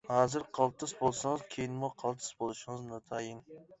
ھازىر 0.11 0.45
قالتىس 0.57 0.93
بولسىڭىز 1.01 1.43
كېيىنمۇ 1.55 1.91
قالتىس 2.01 2.33
بولۇشىڭىز 2.41 2.85
ناتايىن. 2.93 3.45